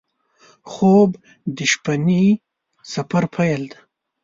خوب 0.71 1.09
د 1.55 1.57
شپهني 1.71 2.25
سفر 2.93 3.23
پیل 3.35 3.61
دی 3.71 3.77